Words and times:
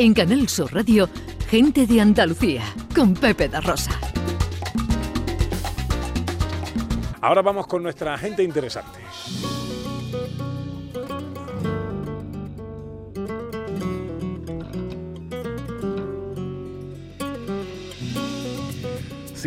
En 0.00 0.14
Canal 0.14 0.48
Sur 0.48 0.72
Radio, 0.72 1.08
Gente 1.50 1.84
de 1.84 2.00
Andalucía, 2.00 2.62
con 2.94 3.14
Pepe 3.14 3.48
da 3.48 3.60
Rosa. 3.60 3.90
Ahora 7.20 7.42
vamos 7.42 7.66
con 7.66 7.82
nuestra 7.82 8.16
gente 8.16 8.44
interesante. 8.44 9.00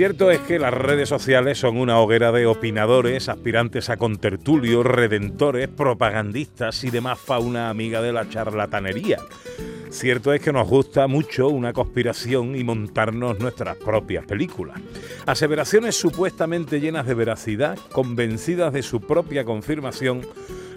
Cierto 0.01 0.31
es 0.31 0.39
que 0.39 0.57
las 0.57 0.73
redes 0.73 1.09
sociales 1.09 1.59
son 1.59 1.77
una 1.77 1.99
hoguera 1.99 2.31
de 2.31 2.47
opinadores, 2.47 3.29
aspirantes 3.29 3.91
a 3.91 3.97
contertulios, 3.97 4.83
redentores, 4.83 5.67
propagandistas 5.67 6.83
y 6.83 6.89
demás 6.89 7.19
fauna 7.19 7.69
amiga 7.69 8.01
de 8.01 8.11
la 8.11 8.27
charlatanería. 8.27 9.19
Cierto 9.91 10.33
es 10.33 10.41
que 10.41 10.51
nos 10.51 10.67
gusta 10.67 11.05
mucho 11.05 11.49
una 11.49 11.71
conspiración 11.71 12.55
y 12.55 12.63
montarnos 12.63 13.39
nuestras 13.39 13.77
propias 13.77 14.25
películas. 14.25 14.81
Aseveraciones 15.27 15.97
supuestamente 15.97 16.79
llenas 16.79 17.05
de 17.05 17.13
veracidad, 17.13 17.77
convencidas 17.91 18.73
de 18.73 18.81
su 18.81 19.01
propia 19.01 19.45
confirmación, 19.45 20.21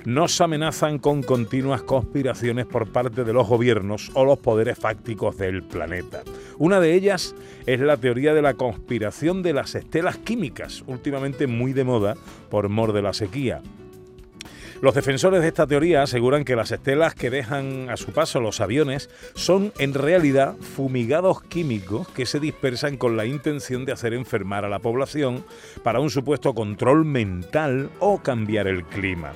nos 0.04 0.40
amenazan 0.40 0.98
con 0.98 1.22
continuas 1.22 1.82
conspiraciones 1.82 2.66
por 2.66 2.90
parte 2.92 3.24
de 3.24 3.32
los 3.32 3.48
gobiernos 3.48 4.10
o 4.14 4.24
los 4.24 4.38
poderes 4.38 4.78
fácticos 4.78 5.38
del 5.38 5.62
planeta. 5.62 6.22
Una 6.58 6.80
de 6.80 6.94
ellas 6.94 7.34
es 7.66 7.80
la 7.80 7.96
teoría 7.96 8.34
de 8.34 8.42
la 8.42 8.54
conspiración 8.54 9.42
de 9.42 9.54
las 9.54 9.74
estelas 9.74 10.18
químicas, 10.18 10.84
últimamente 10.86 11.46
muy 11.46 11.72
de 11.72 11.84
moda 11.84 12.16
por 12.50 12.68
mor 12.68 12.92
de 12.92 13.02
la 13.02 13.14
sequía. 13.14 13.62
Los 14.82 14.94
defensores 14.94 15.40
de 15.40 15.48
esta 15.48 15.66
teoría 15.66 16.02
aseguran 16.02 16.44
que 16.44 16.56
las 16.56 16.70
estelas 16.70 17.14
que 17.14 17.30
dejan 17.30 17.88
a 17.88 17.96
su 17.96 18.12
paso 18.12 18.40
los 18.40 18.60
aviones 18.60 19.08
son 19.34 19.72
en 19.78 19.94
realidad 19.94 20.56
fumigados 20.56 21.42
químicos 21.42 22.08
que 22.08 22.26
se 22.26 22.40
dispersan 22.40 22.98
con 22.98 23.16
la 23.16 23.24
intención 23.24 23.86
de 23.86 23.92
hacer 23.92 24.12
enfermar 24.12 24.66
a 24.66 24.68
la 24.68 24.80
población 24.80 25.42
para 25.82 26.00
un 26.00 26.10
supuesto 26.10 26.54
control 26.54 27.06
mental 27.06 27.88
o 27.98 28.18
cambiar 28.18 28.66
el 28.66 28.84
clima. 28.84 29.32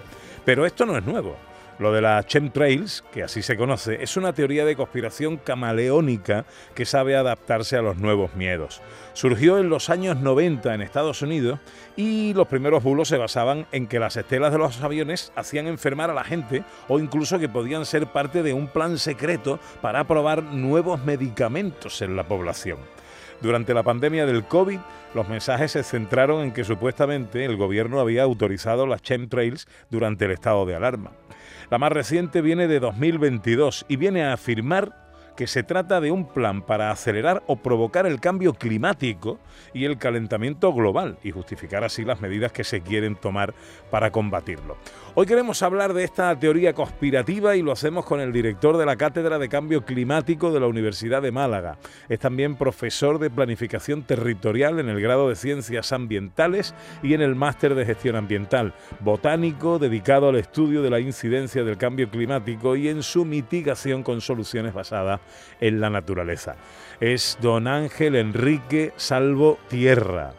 Pero 0.48 0.64
esto 0.64 0.86
no 0.86 0.96
es 0.96 1.04
nuevo. 1.04 1.36
Lo 1.78 1.92
de 1.92 2.00
las 2.00 2.24
chemtrails, 2.24 3.04
que 3.12 3.22
así 3.22 3.42
se 3.42 3.58
conoce, 3.58 4.02
es 4.02 4.16
una 4.16 4.32
teoría 4.32 4.64
de 4.64 4.76
conspiración 4.76 5.36
camaleónica 5.36 6.46
que 6.74 6.86
sabe 6.86 7.16
adaptarse 7.16 7.76
a 7.76 7.82
los 7.82 7.98
nuevos 7.98 8.34
miedos. 8.34 8.80
Surgió 9.12 9.58
en 9.58 9.68
los 9.68 9.90
años 9.90 10.16
90 10.16 10.72
en 10.72 10.80
Estados 10.80 11.20
Unidos 11.20 11.60
y 11.96 12.32
los 12.32 12.48
primeros 12.48 12.82
bulos 12.82 13.08
se 13.08 13.18
basaban 13.18 13.66
en 13.72 13.88
que 13.88 13.98
las 13.98 14.16
estelas 14.16 14.50
de 14.50 14.56
los 14.56 14.82
aviones 14.82 15.32
hacían 15.36 15.66
enfermar 15.66 16.08
a 16.08 16.14
la 16.14 16.24
gente 16.24 16.64
o 16.88 16.98
incluso 16.98 17.38
que 17.38 17.50
podían 17.50 17.84
ser 17.84 18.06
parte 18.06 18.42
de 18.42 18.54
un 18.54 18.68
plan 18.68 18.96
secreto 18.96 19.60
para 19.82 20.04
probar 20.04 20.42
nuevos 20.42 21.04
medicamentos 21.04 22.00
en 22.00 22.16
la 22.16 22.26
población. 22.26 22.78
Durante 23.40 23.72
la 23.72 23.84
pandemia 23.84 24.26
del 24.26 24.44
COVID, 24.44 24.80
los 25.14 25.28
mensajes 25.28 25.72
se 25.72 25.84
centraron 25.84 26.42
en 26.42 26.52
que 26.52 26.64
supuestamente 26.64 27.44
el 27.44 27.56
gobierno 27.56 28.00
había 28.00 28.24
autorizado 28.24 28.86
las 28.86 29.02
chemtrails 29.02 29.68
durante 29.90 30.24
el 30.24 30.32
estado 30.32 30.66
de 30.66 30.74
alarma. 30.74 31.12
La 31.70 31.78
más 31.78 31.92
reciente 31.92 32.40
viene 32.40 32.66
de 32.66 32.80
2022 32.80 33.86
y 33.88 33.96
viene 33.96 34.24
a 34.24 34.32
afirmar 34.32 35.07
que 35.38 35.46
se 35.46 35.62
trata 35.62 36.00
de 36.00 36.10
un 36.10 36.26
plan 36.26 36.62
para 36.62 36.90
acelerar 36.90 37.44
o 37.46 37.54
provocar 37.54 38.08
el 38.08 38.18
cambio 38.18 38.54
climático 38.54 39.38
y 39.72 39.84
el 39.84 39.96
calentamiento 39.96 40.72
global 40.72 41.16
y 41.22 41.30
justificar 41.30 41.84
así 41.84 42.04
las 42.04 42.20
medidas 42.20 42.50
que 42.50 42.64
se 42.64 42.80
quieren 42.80 43.14
tomar 43.14 43.54
para 43.88 44.10
combatirlo. 44.10 44.76
Hoy 45.14 45.26
queremos 45.26 45.62
hablar 45.62 45.94
de 45.94 46.02
esta 46.02 46.36
teoría 46.36 46.72
conspirativa 46.72 47.54
y 47.54 47.62
lo 47.62 47.70
hacemos 47.70 48.04
con 48.04 48.20
el 48.20 48.32
director 48.32 48.76
de 48.76 48.86
la 48.86 48.96
Cátedra 48.96 49.38
de 49.38 49.48
Cambio 49.48 49.84
Climático 49.84 50.50
de 50.50 50.58
la 50.58 50.66
Universidad 50.66 51.22
de 51.22 51.30
Málaga. 51.30 51.78
Es 52.08 52.18
también 52.18 52.56
profesor 52.56 53.20
de 53.20 53.30
Planificación 53.30 54.02
Territorial 54.02 54.80
en 54.80 54.88
el 54.88 55.00
grado 55.00 55.28
de 55.28 55.36
Ciencias 55.36 55.92
Ambientales 55.92 56.74
y 57.00 57.14
en 57.14 57.22
el 57.22 57.36
Máster 57.36 57.76
de 57.76 57.86
Gestión 57.86 58.16
Ambiental, 58.16 58.74
botánico 59.00 59.78
dedicado 59.78 60.30
al 60.30 60.36
estudio 60.36 60.82
de 60.82 60.90
la 60.90 60.98
incidencia 60.98 61.62
del 61.62 61.78
cambio 61.78 62.10
climático 62.10 62.74
y 62.74 62.88
en 62.88 63.04
su 63.04 63.24
mitigación 63.24 64.02
con 64.02 64.20
soluciones 64.20 64.74
basadas 64.74 65.20
en 65.60 65.80
la 65.80 65.90
naturaleza. 65.90 66.56
Es 67.00 67.38
don 67.40 67.66
Ángel 67.66 68.16
Enrique 68.16 68.92
Salvo 68.96 69.58
Tierra. 69.68 70.32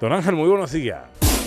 Don 0.00 0.12
Ángel, 0.12 0.34
muy 0.34 0.48
buenos 0.48 0.72
días. 0.72 1.00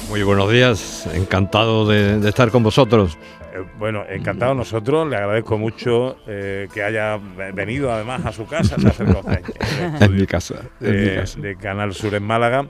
Muy 0.09 0.23
buenos 0.23 0.51
días, 0.51 1.07
encantado 1.13 1.87
de, 1.87 2.27
estar 2.27 2.49
con 2.49 2.63
vosotros. 2.63 3.15
Eh, 3.53 3.63
bueno, 3.77 4.03
encantado 4.09 4.55
nosotros, 4.55 5.07
le 5.07 5.15
agradezco 5.15 5.59
mucho 5.59 6.17
eh, 6.25 6.67
que 6.73 6.81
haya 6.81 7.19
venido 7.53 7.93
además 7.93 8.25
a 8.25 8.31
su 8.31 8.47
casa, 8.47 8.75
en 9.99 10.15
mi 10.15 10.25
casa, 10.25 10.55
de, 10.79 11.57
Canal 11.61 11.93
Sur 11.93 12.15
en 12.15 12.23
Málaga. 12.23 12.67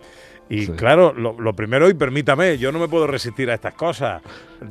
Y 0.50 0.68
claro, 0.68 1.14
lo, 1.14 1.54
primero, 1.54 1.90
y 1.90 1.94
permítame, 1.94 2.58
yo 2.58 2.74
no 2.74 2.80
me 2.80 2.90
puedo 2.90 3.08
resistir 3.08 3.50
a 3.52 3.54
estas 3.54 3.76
cosas. 3.76 4.22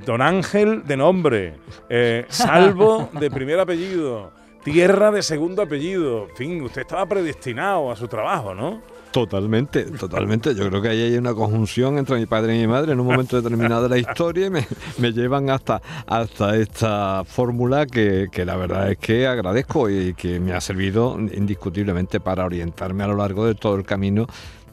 Don 0.05 0.21
Ángel 0.21 0.83
de 0.85 0.97
nombre, 0.99 1.55
eh, 1.89 2.27
Salvo 2.29 3.09
de 3.19 3.31
primer 3.31 3.61
apellido, 3.61 4.33
Tierra 4.73 5.11
de 5.11 5.23
segundo 5.23 5.63
apellido. 5.63 6.29
En 6.29 6.37
fin, 6.37 6.63
usted 6.63 6.83
estaba 6.83 7.07
predestinado 7.07 7.91
a 7.91 7.97
su 7.97 8.09
trabajo, 8.09 8.55
¿no? 8.55 8.81
Totalmente, 9.11 9.85
totalmente. 9.85 10.55
Yo 10.55 10.69
creo 10.69 10.83
que 10.83 10.89
ahí 10.91 11.03
hay 11.03 11.17
una 11.17 11.35
conjunción 11.35 11.99
entre 11.99 12.17
mi 12.17 12.27
padre 12.27 12.57
y 12.57 12.61
mi 12.61 12.67
madre 12.67 12.93
en 12.93 13.01
un 13.01 13.07
momento 13.07 13.41
determinado 13.41 13.85
de 13.85 13.89
la 13.89 13.99
historia 13.99 14.47
y 14.47 14.51
me, 14.51 15.13
llevan 15.13 15.49
hasta, 15.51 15.81
hasta 16.07 16.57
esta 16.57 17.25
fórmula 17.25 17.87
que, 17.87 18.29
que, 18.31 18.45
la 18.45 18.57
verdad 18.57 18.91
es 18.91 18.99
que 18.99 19.27
agradezco 19.27 19.89
y 19.89 20.15
que 20.15 20.39
me 20.41 20.53
ha 20.53 20.61
servido 20.61 21.19
indiscutiblemente 21.19 22.21
para 22.21 22.45
orientarme 22.45 23.05
a 23.05 23.07
lo 23.07 23.17
largo 23.17 23.47
de 23.47 23.55
todo 23.55 23.77
el 23.77 23.85
camino 23.85 24.27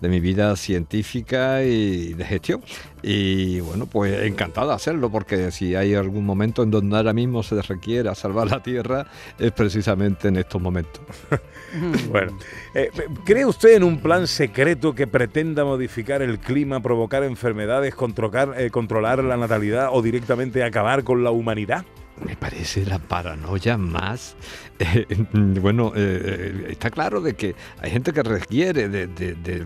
de 0.05 0.11
mi 0.11 0.19
vida 0.19 0.55
científica 0.55 1.63
y 1.63 2.13
de 2.13 2.25
gestión. 2.25 2.61
Y 3.01 3.59
bueno, 3.61 3.87
pues 3.87 4.23
encantado 4.23 4.69
de 4.69 4.75
hacerlo, 4.75 5.09
porque 5.09 5.51
si 5.51 5.75
hay 5.75 5.95
algún 5.95 6.25
momento 6.25 6.61
en 6.61 6.69
donde 6.69 6.95
ahora 6.95 7.11
mismo 7.11 7.41
se 7.41 7.59
requiera 7.61 8.13
salvar 8.13 8.51
la 8.51 8.61
Tierra, 8.61 9.07
es 9.39 9.51
precisamente 9.51 10.27
en 10.27 10.37
estos 10.37 10.61
momentos. 10.61 11.01
bueno, 12.11 12.37
eh, 12.75 12.91
¿cree 13.25 13.45
usted 13.45 13.75
en 13.75 13.83
un 13.83 13.99
plan 13.99 14.27
secreto 14.27 14.93
que 14.93 15.07
pretenda 15.07 15.65
modificar 15.65 16.21
el 16.21 16.37
clima, 16.37 16.81
provocar 16.81 17.23
enfermedades, 17.23 17.95
controlar, 17.95 18.53
eh, 18.57 18.69
controlar 18.69 19.23
la 19.23 19.37
natalidad 19.37 19.89
o 19.91 20.03
directamente 20.03 20.63
acabar 20.63 21.03
con 21.03 21.23
la 21.23 21.31
humanidad? 21.31 21.83
Me 22.23 22.35
parece 22.35 22.85
la 22.85 22.99
paranoia 22.99 23.77
más... 23.77 24.35
Eh, 24.77 25.05
bueno, 25.33 25.93
eh, 25.95 26.67
está 26.69 26.89
claro 26.89 27.21
de 27.21 27.35
que 27.35 27.55
hay 27.79 27.91
gente 27.91 28.11
que 28.11 28.23
requiere 28.23 28.89
de, 28.89 29.65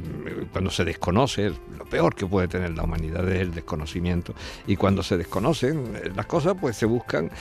cuando 0.51 0.69
se 0.69 0.85
desconoce, 0.85 1.51
lo 1.77 1.85
peor 1.85 2.15
que 2.15 2.25
puede 2.25 2.47
tener 2.47 2.75
la 2.75 2.83
humanidad 2.83 3.27
es 3.29 3.41
el 3.41 3.53
desconocimiento. 3.53 4.33
Y 4.67 4.75
cuando 4.75 5.01
se 5.03 5.17
desconocen 5.17 5.95
eh, 5.95 6.11
las 6.15 6.25
cosas, 6.25 6.55
pues 6.59 6.77
se 6.77 6.85
buscan 6.85 7.31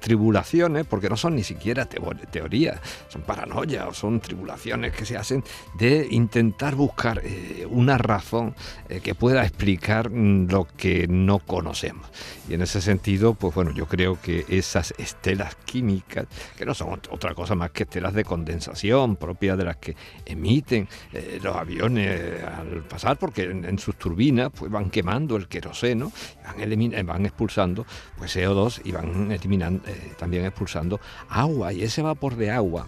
tribulaciones, 0.00 0.86
porque 0.86 1.08
no 1.08 1.16
son 1.16 1.34
ni 1.36 1.42
siquiera 1.42 1.86
teorías, 1.86 2.80
son 3.08 3.22
paranoia 3.22 3.86
o 3.88 3.94
son 3.94 4.20
tribulaciones 4.20 4.92
que 4.92 5.04
se 5.04 5.16
hacen 5.16 5.42
de 5.78 6.06
intentar 6.10 6.74
buscar 6.74 7.22
una 7.70 7.98
razón 7.98 8.54
que 9.02 9.14
pueda 9.14 9.44
explicar 9.44 10.10
mm, 10.10 10.50
lo 10.50 10.66
que 10.76 11.06
no 11.08 11.38
conocemos. 11.38 12.06
Y 12.48 12.54
en 12.54 12.62
ese 12.62 12.80
sentido, 12.80 13.34
pues 13.34 13.54
bueno, 13.54 13.72
yo 13.72 13.86
creo 13.86 14.20
que 14.20 14.45
esas 14.48 14.94
estelas 14.98 15.56
químicas, 15.56 16.26
que 16.56 16.64
no 16.64 16.74
son 16.74 17.00
otra 17.10 17.34
cosa 17.34 17.54
más 17.54 17.70
que 17.70 17.84
estelas 17.84 18.14
de 18.14 18.24
condensación 18.24 19.16
propias 19.16 19.58
de 19.58 19.64
las 19.64 19.76
que 19.76 19.96
emiten 20.24 20.88
eh, 21.12 21.38
los 21.42 21.56
aviones 21.56 22.42
al 22.42 22.84
pasar, 22.84 23.18
porque 23.18 23.44
en, 23.44 23.78
sus 23.78 23.96
turbinas 23.96 24.50
pues, 24.56 24.70
van 24.70 24.90
quemando 24.90 25.36
el 25.36 25.48
queroseno, 25.48 26.12
van, 26.44 27.06
van 27.06 27.26
expulsando 27.26 27.86
pues, 28.16 28.36
CO2 28.36 28.80
y 28.84 28.92
van 28.92 29.30
eliminando, 29.32 29.82
eh, 29.88 30.12
también 30.18 30.44
expulsando 30.44 31.00
agua. 31.28 31.72
Y 31.72 31.82
ese 31.82 32.02
vapor 32.02 32.36
de 32.36 32.50
agua, 32.50 32.86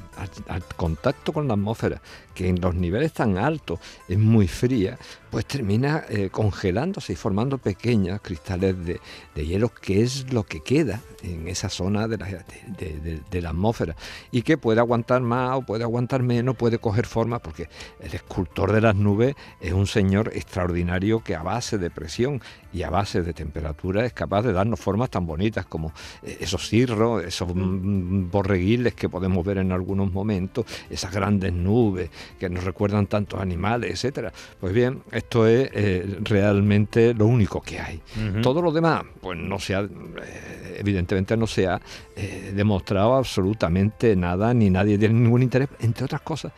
al 0.48 0.64
contacto 0.76 1.32
con 1.32 1.48
la 1.48 1.54
atmósfera, 1.54 2.00
que 2.34 2.48
en 2.48 2.60
los 2.60 2.74
niveles 2.74 3.12
tan 3.12 3.36
altos 3.36 3.80
es 4.08 4.18
muy 4.18 4.46
fría, 4.46 4.96
pues 5.30 5.46
termina 5.46 6.04
eh, 6.08 6.30
congelándose 6.30 7.12
y 7.12 7.16
formando 7.16 7.58
pequeños 7.58 8.20
cristales 8.22 8.76
de, 8.84 9.00
hielo, 9.34 9.68
que 9.68 10.02
es 10.02 10.32
lo 10.32 10.44
que 10.44 10.60
queda 10.60 11.00
en 11.22 11.48
esa 11.48 11.68
zona 11.68 12.08
de 12.08 12.18
la, 12.18 12.26
de, 12.26 13.42
la, 13.42 13.50
atmósfera 13.50 13.96
y 14.30 14.42
que 14.42 14.58
puede 14.58 14.80
aguantar 14.80 15.20
más 15.20 15.56
o 15.56 15.62
puede 15.62 15.84
aguantar 15.84 16.22
menos, 16.22 16.56
puede 16.56 16.78
coger 16.78 17.06
forma, 17.06 17.38
porque 17.38 17.68
el 18.00 18.14
escultor 18.14 18.72
de 18.72 18.80
las 18.80 18.94
nubes 18.96 19.34
es 19.60 19.72
un 19.72 19.86
señor 19.86 20.30
extraordinario 20.34 21.22
que 21.22 21.34
a 21.34 21.42
base 21.42 21.78
de 21.78 21.90
presión 21.90 22.42
y 22.72 22.82
a 22.82 22.90
base 22.90 23.22
de 23.22 23.32
temperatura 23.32 24.04
es 24.04 24.12
capaz 24.12 24.42
de 24.42 24.52
darnos 24.52 24.78
formas 24.80 25.10
tan 25.10 25.26
bonitas 25.26 25.66
como 25.66 25.92
eh, 26.22 26.38
esos 26.40 26.68
cirros, 26.68 27.24
esos 27.24 27.48
mm, 27.54 28.30
borreguiles 28.30 28.94
que 28.94 29.08
podemos 29.08 29.44
ver 29.44 29.58
en 29.58 29.72
algunos 29.72 30.12
momentos, 30.12 30.66
esas 30.90 31.12
grandes 31.12 31.52
nubes 31.52 32.10
que 32.38 32.48
nos 32.48 32.64
recuerdan 32.64 33.06
tantos 33.06 33.40
animales, 33.40 33.90
etcétera. 33.90 34.32
Pues 34.60 34.72
bien, 34.72 35.02
esto 35.18 35.46
es 35.46 35.68
eh, 35.72 36.18
realmente 36.20 37.12
lo 37.12 37.26
único 37.26 37.60
que 37.60 37.80
hay. 37.80 38.00
Todo 38.42 38.62
lo 38.62 38.72
demás, 38.72 39.02
pues 39.20 39.38
no 39.38 39.58
se 39.58 39.74
ha, 39.74 39.80
eh, 39.80 40.76
evidentemente 40.78 41.36
no 41.36 41.46
se 41.46 41.66
ha 41.66 41.80
eh, 42.16 42.52
demostrado 42.54 43.14
absolutamente 43.14 44.14
nada, 44.16 44.54
ni 44.54 44.70
nadie 44.70 44.96
tiene 44.98 45.14
ningún 45.14 45.42
interés, 45.42 45.68
entre 45.80 46.04
otras 46.04 46.20
cosas, 46.22 46.52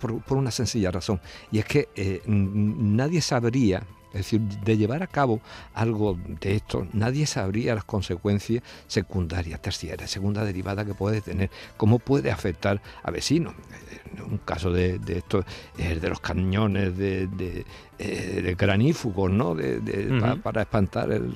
por, 0.00 0.22
por 0.22 0.38
una 0.38 0.50
sencilla 0.50 0.90
razón, 0.90 1.20
y 1.50 1.58
es 1.58 1.64
que 1.64 1.88
nadie 2.26 3.20
sabría 3.20 3.82
es 4.14 4.18
decir, 4.18 4.40
de 4.40 4.76
llevar 4.76 5.02
a 5.02 5.08
cabo 5.08 5.40
algo 5.74 6.16
de 6.40 6.54
esto, 6.54 6.86
nadie 6.92 7.26
sabría 7.26 7.74
las 7.74 7.82
consecuencias 7.82 8.62
secundarias, 8.86 9.60
terciarias, 9.60 10.08
segunda 10.08 10.44
derivada 10.44 10.84
que 10.84 10.94
puede 10.94 11.20
tener, 11.20 11.50
cómo 11.76 11.98
puede 11.98 12.30
afectar 12.30 12.80
a 13.02 13.10
vecinos. 13.10 13.54
Un 14.24 14.38
caso 14.38 14.70
de, 14.70 15.00
esto 15.08 15.44
es 15.76 16.00
de 16.00 16.08
los 16.08 16.20
cañones 16.20 16.96
de, 16.96 17.66
eh, 17.98 18.54
granífugos, 18.58 19.30
¿no? 19.30 19.54
De, 19.54 20.38
para, 20.42 20.62
espantar 20.62 21.12
el, 21.12 21.32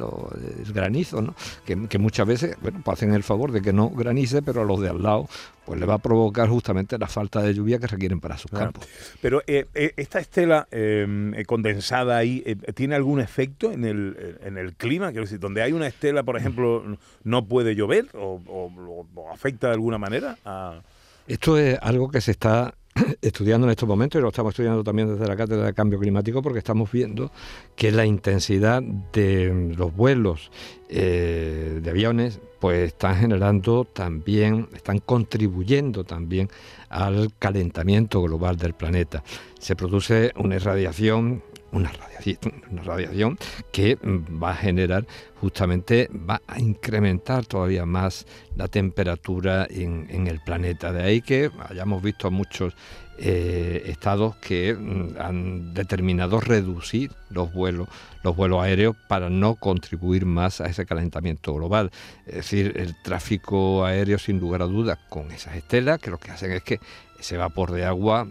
granizo, 0.72 1.22
¿no? 1.22 1.34
Que, 1.64 1.98
muchas 1.98 2.26
veces, 2.26 2.56
bueno, 2.60 2.80
pues 2.84 2.98
hacen 2.98 3.14
el 3.14 3.22
favor 3.22 3.52
de 3.52 3.62
que 3.62 3.72
no 3.72 3.90
granice, 3.90 4.42
pero 4.42 4.62
a 4.62 4.64
los 4.64 4.80
de 4.80 4.88
al 4.88 5.02
lado, 5.02 5.28
pues 5.64 5.78
le 5.78 5.86
va 5.86 5.94
a 5.94 5.98
provocar 5.98 6.48
justamente 6.48 6.98
la 6.98 7.06
falta 7.06 7.42
de 7.42 7.54
lluvia 7.54 7.78
que 7.78 7.86
requieren 7.86 8.20
para 8.20 8.38
sus 8.38 8.50
campos. 8.50 8.86
Pero 9.20 9.42
eh, 9.46 9.66
eh, 9.74 9.92
esta 9.96 10.18
estela 10.18 10.66
em, 10.70 11.32
condensada 11.44 12.16
ahí, 12.16 12.42
¿tiene 12.74 12.94
algún 12.94 13.20
efecto 13.20 13.70
en 13.70 13.84
el, 13.84 14.38
en 14.42 14.58
el 14.58 14.74
clima? 14.74 15.10
Quiero 15.10 15.24
decir, 15.24 15.38
donde 15.38 15.62
hay 15.62 15.72
una 15.72 15.86
estela, 15.86 16.22
por 16.22 16.36
ejemplo, 16.36 16.84
no 17.24 17.46
puede 17.46 17.74
llover 17.74 18.06
o, 18.14 18.40
o 18.46 19.32
afecta 19.32 19.68
de 19.68 19.74
alguna 19.74 19.98
manera 19.98 20.38
a... 20.44 20.80
Esto 21.28 21.58
es 21.58 21.78
algo 21.82 22.10
que 22.10 22.22
se 22.22 22.30
está 22.30 22.74
estudiando 23.22 23.66
en 23.66 23.70
estos 23.70 23.88
momentos 23.88 24.18
y 24.18 24.22
lo 24.22 24.28
estamos 24.28 24.52
estudiando 24.52 24.82
también 24.84 25.08
desde 25.08 25.26
la 25.26 25.36
Cátedra 25.36 25.66
de 25.66 25.74
Cambio 25.74 25.98
Climático 25.98 26.42
porque 26.42 26.58
estamos 26.58 26.90
viendo 26.90 27.30
que 27.76 27.92
la 27.92 28.06
intensidad 28.06 28.82
de 28.82 29.74
los 29.76 29.94
vuelos 29.94 30.50
eh, 30.88 31.80
de 31.82 31.90
aviones 31.90 32.40
pues 32.58 32.88
están 32.88 33.16
generando 33.16 33.84
también, 33.84 34.68
están 34.74 34.98
contribuyendo 34.98 36.04
también 36.04 36.48
al 36.88 37.30
calentamiento 37.38 38.20
global 38.22 38.56
del 38.56 38.74
planeta. 38.74 39.22
Se 39.60 39.76
produce 39.76 40.32
una 40.36 40.56
irradiación 40.56 41.42
una 41.72 41.92
radiación, 41.92 42.62
una 42.70 42.82
radiación 42.82 43.38
que 43.72 43.96
mm, 43.96 44.42
va 44.42 44.50
a 44.50 44.56
generar 44.56 45.06
justamente, 45.40 46.08
va 46.12 46.40
a 46.46 46.58
incrementar 46.60 47.46
todavía 47.46 47.86
más 47.86 48.26
la 48.56 48.68
temperatura 48.68 49.66
en, 49.70 50.26
el 50.26 50.40
planeta. 50.40 50.92
De 50.92 51.02
ahí 51.02 51.22
que 51.22 51.50
hayamos 51.68 52.02
visto 52.02 52.30
muchos 52.30 52.74
eh, 53.18 53.84
estados 53.86 54.36
que 54.36 54.74
mm, 54.74 55.20
han 55.20 55.74
determinado 55.74 56.40
reducir 56.40 57.12
los 57.30 57.52
vuelos, 57.52 57.88
los 58.22 58.34
vuelos 58.34 58.62
aéreos 58.62 58.96
para 59.08 59.28
no 59.30 59.54
contribuir 59.56 60.26
más 60.26 60.60
a 60.60 60.66
ese 60.66 60.86
calentamiento 60.86 61.54
global. 61.54 61.90
Es 62.26 62.36
decir, 62.36 62.72
el 62.76 63.00
tráfico 63.02 63.84
aéreo 63.84 64.18
sin 64.18 64.40
lugar 64.40 64.62
a 64.62 64.66
dudas 64.66 64.98
con 65.08 65.30
esas 65.30 65.54
estelas 65.56 66.00
que 66.00 66.10
lo 66.10 66.18
que 66.18 66.30
hacen 66.30 66.52
es 66.52 66.62
que 66.62 66.80
ese 67.18 67.36
vapor 67.36 67.72
de 67.72 67.84
agua, 67.84 68.28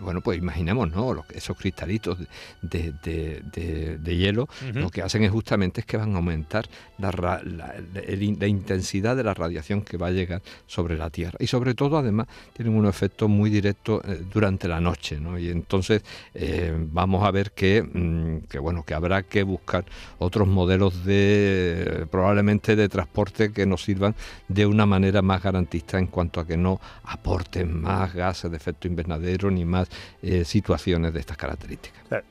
bueno, 0.00 0.20
pues 0.20 0.38
imaginemos, 0.38 0.90
¿no? 0.90 1.24
esos 1.34 1.56
cristalitos 1.56 2.18
de, 2.62 4.00
hielo, 4.04 4.48
lo 4.74 4.90
que 4.90 5.02
hacen 5.02 5.22
es 5.22 5.30
justamente 5.30 5.80
es 5.80 5.86
que 5.86 5.96
van 5.96 6.14
a 6.14 6.16
aumentar 6.16 6.66
la, 6.98 7.10
la, 7.44 8.46
intensidad 8.46 9.16
de 9.16 9.22
la 9.22 9.34
radiación 9.34 9.82
que 9.82 9.96
va 9.96 10.08
a 10.08 10.10
llegar 10.10 10.42
sobre 10.66 10.96
la 10.96 11.10
Tierra. 11.10 11.36
Y 11.40 11.46
sobre 11.46 11.74
todo, 11.74 11.98
además, 11.98 12.26
tienen 12.52 12.74
un 12.74 12.86
efecto 12.86 13.28
muy 13.28 13.50
directo 13.50 14.02
eh, 14.04 14.22
durante 14.32 14.68
la 14.68 14.80
noche, 14.80 15.20
¿no? 15.20 15.38
Y 15.38 15.50
entonces 15.50 16.02
eh, 16.34 16.74
vamos 16.76 17.24
a 17.24 17.30
ver 17.30 17.52
que, 17.52 17.82
mm, 17.82 18.48
que, 18.48 18.58
bueno, 18.58 18.84
que 18.84 18.94
habrá 18.94 19.22
que 19.22 19.42
buscar 19.42 19.84
otros 20.18 20.48
modelos 20.48 21.04
de, 21.04 22.06
probablemente 22.10 22.76
de 22.76 22.88
transporte 22.88 23.52
que 23.52 23.66
nos 23.66 23.84
sirvan 23.84 24.14
de 24.48 24.66
una 24.66 24.86
manera 24.86 25.22
más 25.22 25.42
garantista 25.42 25.98
en 25.98 26.06
cuanto 26.06 26.40
a 26.40 26.46
que 26.46 26.56
no 26.56 26.80
aporten 27.04 27.80
más 27.80 27.99
más 28.00 28.14
gases 28.14 28.50
de 28.50 28.56
efecto 28.56 28.88
invernadero 28.88 29.50
ni 29.50 29.64
más 29.64 29.88
eh, 30.22 30.44
situaciones 30.44 31.12
de 31.12 31.20
estas 31.20 31.36
características. 31.36 32.24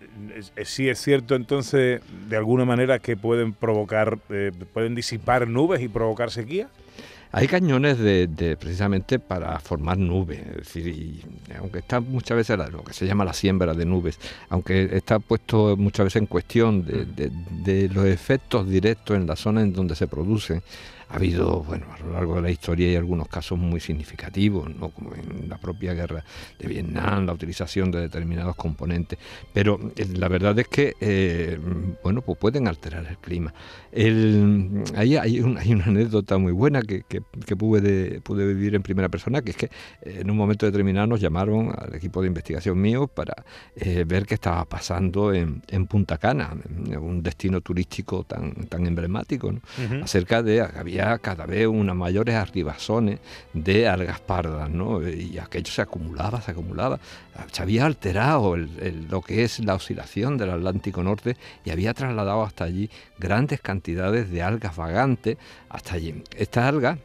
sí 0.63 0.89
es 0.89 1.00
cierto 1.00 1.36
entonces 1.36 2.01
de 2.27 2.38
alguna 2.38 2.66
manera 2.66 3.00
que 3.00 3.16
pueden 3.16 3.54
provocar, 3.54 4.18
eh, 4.30 4.51
pueden 4.74 4.95
disipar 4.95 5.48
nubes 5.48 5.81
y 5.81 5.88
provocar 5.88 6.31
sequía. 6.31 6.68
Hay 7.31 7.48
cañones 7.48 8.00
de, 8.00 8.57
precisamente 8.60 9.19
para 9.19 9.60
formar 9.60 10.00
nubes, 10.00 10.39
es 10.39 10.56
decir, 10.56 11.24
aunque 11.60 11.77
está 11.77 12.00
muchas 12.00 12.36
veces 12.38 12.57
lo 12.72 12.83
que 12.83 12.94
se 12.94 13.06
llama 13.06 13.24
la 13.24 13.33
siembra 13.33 13.75
de 13.75 13.86
nubes, 13.86 14.18
aunque 14.50 14.89
está 14.94 15.19
puesto 15.19 15.77
muchas 15.77 16.06
veces 16.06 16.24
en 16.24 16.25
cuestión 16.25 16.83
de, 16.83 17.30
de 17.63 17.88
los 17.89 18.06
efectos 18.07 18.68
directos 18.68 19.15
en 19.15 19.27
la 19.27 19.36
zona 19.36 19.62
en 19.62 19.74
donde 19.74 19.94
se 19.95 20.07
producen, 20.07 20.63
ha 21.09 21.15
habido, 21.15 21.63
bueno, 21.63 21.88
a 21.91 22.00
lo 22.06 22.13
largo 22.13 22.35
de 22.35 22.44
la 22.44 22.51
historia 22.51 22.88
hay 22.88 22.95
algunos 22.95 23.27
casos 23.27 23.57
muy 23.57 23.79
significativos, 23.79 24.69
¿no? 24.75 24.89
como 24.89 25.15
en 25.15 25.50
la 25.50 25.57
propia 25.57 25.94
guerra 25.95 26.23
de 26.59 26.67
Vietnam, 26.67 27.25
la 27.25 27.33
utilización 27.33 27.89
de 27.89 28.01
determinados 28.01 28.56
componentes, 28.56 29.17
pero 29.51 29.79
eh, 29.95 30.06
la 30.13 30.27
verdad 30.27 30.57
es 30.59 30.67
que, 30.67 30.94
eh, 31.01 31.57
bueno, 32.03 32.21
pues 32.21 32.38
pueden 32.38 32.67
alterar 32.67 33.07
el 33.07 33.17
clima. 33.17 33.53
El, 33.91 34.83
ahí 34.95 35.17
hay, 35.17 35.39
una 35.39 35.61
anécdota 35.61 36.38
muy 36.38 36.51
buena 36.51 36.81
que, 36.83 37.03
pude, 37.55 38.21
pude 38.21 38.45
vivir 38.45 38.75
en 38.75 38.83
primera 38.83 39.09
persona, 39.09 39.41
que 39.41 39.51
es 39.51 39.57
que 39.57 39.65
eh, 40.03 40.19
en 40.21 40.29
un 40.29 40.38
momento 40.38 40.67
determinado 40.67 41.07
nos 41.07 41.21
llamaron 41.21 41.73
al 41.75 41.95
equipo 41.95 42.21
de 42.21 42.27
investigación 42.27 42.79
mío 42.79 43.07
para 43.07 43.33
ver 44.05 44.25
qué 44.25 44.35
estaba 44.35 44.65
pasando 44.65 45.33
en, 45.33 45.62
Punta 45.89 46.17
Cana, 46.19 46.55
un 47.00 47.23
destino 47.23 47.62
turístico 47.62 48.23
tan, 48.25 48.53
tan 48.67 48.85
emblemático, 48.85 49.51
acerca 50.03 50.44
de, 50.44 50.62
había 50.62 50.99
cada 51.22 51.46
vez 51.46 51.68
unas 51.68 51.96
mayores 51.96 52.36
arribazones 52.36 53.19
de 53.54 53.88
algas 53.88 54.19
pardas, 54.19 54.69
¿no? 54.69 55.07
Y 55.07 55.38
aquello 55.38 55.72
se 55.72 55.81
acumulaba, 55.81 56.42
se 56.42 56.51
acumulaba. 56.51 57.00
Se 57.51 57.62
había 57.62 57.86
alterado 57.86 58.56
lo 58.57 59.22
que 59.22 59.44
es 59.44 59.60
la 59.60 59.75
oscilación 59.75 60.38
del 60.38 60.51
Atlántico 60.51 61.04
Norte 61.04 61.38
y 61.63 61.72
había 61.72 61.94
trasladado 61.94 62.44
hasta 62.44 62.66
allí 62.66 62.90
grandes 63.18 63.62
cantidades 63.62 64.30
de 64.30 64.42
algas 64.42 64.75
vagantes 64.75 65.38
hasta 65.69 65.96
allí. 65.96 66.24
Estas 66.36 66.66
algas 66.66 66.98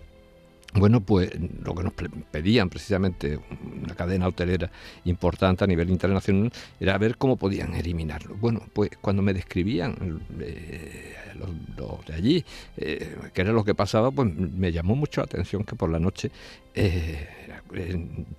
bueno, 0.74 1.00
pues 1.00 1.30
lo 1.62 1.72
que 1.72 1.84
nos 1.84 1.92
pedían 2.32 2.68
precisamente 2.68 3.38
una 3.80 3.94
cadena 3.94 4.26
hotelera 4.26 4.72
importante 5.04 5.62
a 5.62 5.68
nivel 5.68 5.88
internacional 5.88 6.50
era 6.80 6.98
ver 6.98 7.16
cómo 7.16 7.36
podían 7.36 7.74
eliminarlo. 7.74 8.34
Bueno, 8.34 8.60
pues 8.72 8.90
cuando 9.00 9.22
me 9.22 9.32
describían 9.32 10.20
eh, 10.40 11.13
los, 11.34 12.06
de 12.06 12.14
allí, 12.14 12.44
eh, 12.76 13.16
qué 13.32 13.42
era 13.42 13.52
lo 13.52 13.64
que 13.64 13.74
pasaba, 13.74 14.10
pues 14.10 14.32
me 14.34 14.72
llamó 14.72 14.94
mucho 14.96 15.20
la 15.20 15.26
atención 15.26 15.64
que 15.64 15.76
por 15.76 15.90
la 15.90 15.98
noche 15.98 16.30
eh, 16.74 17.28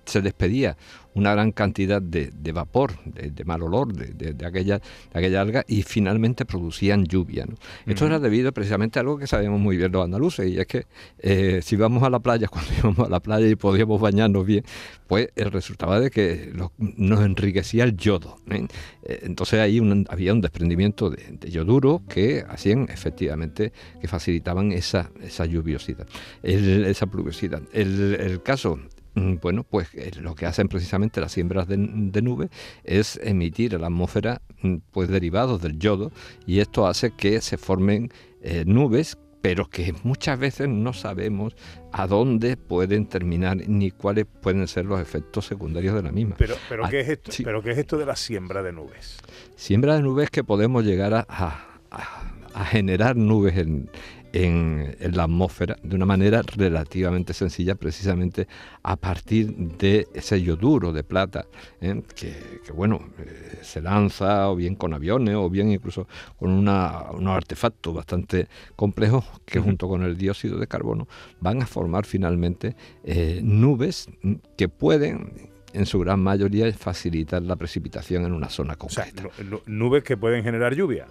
se 0.04 0.22
despedía 0.22 0.76
una 1.16 1.32
gran 1.32 1.50
cantidad 1.50 2.00
de, 2.02 2.30
vapor, 2.52 2.92
de, 3.04 3.44
mal 3.44 3.62
olor 3.62 3.92
de, 3.94 4.46
aquella, 4.46 4.78
de 4.78 5.18
aquella 5.18 5.40
alga 5.40 5.64
y 5.66 5.82
finalmente 5.82 6.44
producían 6.44 7.06
lluvia. 7.06 7.46
Esto 7.86 8.06
era 8.06 8.20
debido 8.20 8.52
precisamente 8.52 8.98
a 8.98 9.00
algo 9.00 9.16
que 9.16 9.26
sabemos 9.26 9.58
muy 9.58 9.78
bien 9.78 9.92
los 9.92 10.04
andaluces 10.04 10.46
y 10.46 10.60
es 10.60 10.66
que 10.66 10.86
eh, 11.18 11.60
si 11.62 11.76
vamos 11.76 12.02
a 12.02 12.10
la 12.10 12.20
playa, 12.20 12.48
cuando 12.52 12.70
íbamos 12.78 13.06
a 13.06 13.08
la 13.08 13.20
playa 13.20 13.48
y 13.48 13.56
podíamos 13.56 13.98
bañarnos 13.98 14.44
bien, 14.44 14.64
pues 15.06 15.30
el 15.36 15.50
resultado 15.50 15.98
de 15.98 16.10
que 16.10 16.52
nos 16.78 17.20
enriquecía 17.24 17.84
el 17.84 17.96
yodo. 17.96 18.36
¿eh? 18.50 18.66
Eh, 19.04 19.20
entonces 19.22 19.58
ahí 19.60 19.80
había 20.10 20.34
un 20.34 20.40
desprendimiento 20.42 21.08
de, 21.08 21.50
yoduro 21.50 22.02
que 22.06 22.44
hacían 22.46 22.88
efectivamente, 22.90 23.72
que 24.02 24.06
facilitaban 24.06 24.70
esa, 24.72 25.10
esa 25.22 25.46
lluviosidad, 25.46 26.06
esa 26.42 27.06
pluviosidad. 27.06 27.62
el 27.72 28.42
caso 28.42 28.78
bueno, 29.16 29.64
pues 29.64 29.88
eh, 29.94 30.10
lo 30.20 30.34
que 30.34 30.46
hacen 30.46 30.68
precisamente 30.68 31.20
las 31.20 31.32
siembras 31.32 31.66
de, 31.68 31.76
nubes 31.76 32.50
es 32.84 33.18
emitir 33.22 33.74
a 33.74 33.78
la 33.78 33.86
atmósfera 33.86 34.42
mm, 34.60 34.76
pues 34.90 35.08
derivados 35.08 35.62
del 35.62 35.78
yodo 35.78 36.12
y 36.46 36.60
esto 36.60 36.86
hace 36.86 37.12
que 37.12 37.40
se 37.40 37.56
formen 37.56 38.10
eh, 38.42 38.64
nubes 38.66 39.16
pero 39.40 39.70
que 39.70 39.94
muchas 40.02 40.38
veces 40.38 40.68
no 40.68 40.92
sabemos 40.92 41.54
a 41.92 42.06
dónde 42.06 42.56
pueden 42.56 43.06
terminar 43.06 43.56
ni 43.68 43.90
cuáles 43.90 44.26
pueden 44.26 44.66
ser 44.66 44.84
los 44.86 45.00
efectos 45.00 45.46
secundarios 45.46 45.94
de 45.94 46.02
la 46.02 46.10
misma. 46.10 46.34
Pero, 46.36 46.56
pero, 46.68 46.88
¿qué, 46.88 47.00
es 47.00 47.08
esto, 47.08 47.30
pero 47.44 47.62
¿qué 47.62 47.70
es 47.70 47.78
esto 47.78 47.96
de 47.96 48.06
la 48.06 48.16
siembra 48.16 48.64
de 48.64 48.72
nubes? 48.72 49.18
Siembra 49.54 49.94
de 49.94 50.02
nubes 50.02 50.30
que 50.30 50.42
podemos 50.42 50.84
llegar 50.84 51.14
a, 51.14 51.78
a 51.90 52.64
generar 52.64 53.14
nubes 53.14 53.56
en, 53.56 53.88
en, 54.36 54.96
la 55.14 55.24
atmósfera 55.24 55.76
de 55.82 55.96
una 55.96 56.04
manera 56.04 56.42
relativamente 56.42 57.32
sencilla, 57.32 57.74
precisamente 57.74 58.46
a 58.82 58.96
partir 58.96 59.54
de 59.54 60.06
ese 60.12 60.42
yoduro 60.42 60.92
de 60.92 61.04
plata, 61.04 61.46
¿eh? 61.80 62.02
que, 62.14 62.34
bueno, 62.74 63.00
eh, 63.18 63.58
se 63.62 63.80
lanza 63.80 64.50
o 64.50 64.56
bien 64.56 64.74
con 64.74 64.92
aviones 64.92 65.34
o 65.36 65.48
bien 65.48 65.70
incluso 65.70 66.06
con 66.38 66.50
una, 66.50 67.10
unos 67.12 67.34
artefactos 67.34 67.94
bastante 67.94 68.48
complejos 68.74 69.24
que 69.46 69.58
junto 69.58 69.88
con 69.88 70.02
el 70.02 70.18
dióxido 70.18 70.58
de 70.58 70.66
carbono 70.66 71.08
van 71.40 71.62
a 71.62 71.66
formar 71.66 72.04
finalmente 72.04 72.76
eh, 73.04 73.40
nubes 73.42 74.08
que 74.56 74.68
pueden 74.68 75.50
en 75.72 75.86
su 75.86 75.98
gran 75.98 76.20
mayoría 76.20 76.70
facilitar 76.72 77.42
la 77.42 77.56
precipitación 77.56 78.24
en 78.24 78.32
una 78.32 78.48
zona 78.48 78.76
concreta. 78.76 79.24
nubes 79.66 80.02
que 80.02 80.16
pueden 80.16 80.42
generar 80.42 80.74
lluvia. 80.74 81.06